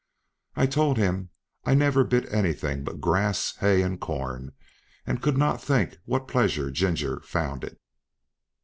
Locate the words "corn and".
4.01-5.21